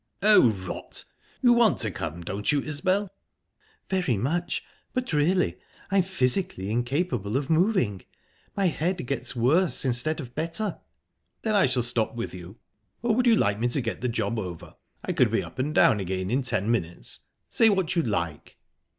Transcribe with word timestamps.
"Oh, 0.23 0.49
rot!...You 0.49 1.53
want 1.53 1.77
to 1.81 1.91
come, 1.91 2.23
don't 2.23 2.51
you, 2.51 2.59
Isbel?" 2.59 3.11
"Very 3.87 4.17
much. 4.17 4.63
But 4.95 5.13
really, 5.13 5.59
I'm 5.91 6.01
physically 6.01 6.71
incapable 6.71 7.37
of 7.37 7.51
moving. 7.51 8.01
My 8.57 8.65
head 8.65 9.05
gets 9.05 9.35
worse 9.35 9.85
instead 9.85 10.19
of 10.19 10.33
better." 10.33 10.79
"Then, 11.43 11.53
shall 11.67 11.83
I 11.83 11.85
stop 11.85 12.15
with 12.15 12.33
you, 12.33 12.57
or 13.03 13.13
would 13.13 13.27
you 13.27 13.35
like 13.35 13.59
me 13.59 13.67
to 13.67 13.79
get 13.81 14.01
the 14.01 14.09
job 14.09 14.39
over? 14.39 14.75
I 15.03 15.11
could 15.13 15.29
be 15.29 15.43
up 15.43 15.59
and 15.59 15.71
down 15.71 15.99
again 15.99 16.31
in 16.31 16.41
ten 16.41 16.71
minutes. 16.71 17.19
Say 17.51 17.69
what 17.69 17.95
you'd 17.95 18.07
like." 18.07 18.57